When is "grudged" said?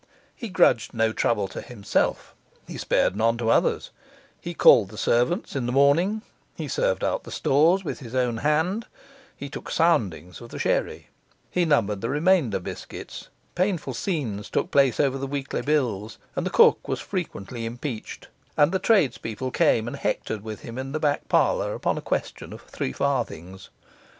0.49-0.95